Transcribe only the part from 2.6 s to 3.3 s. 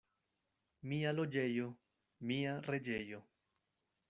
reĝejo.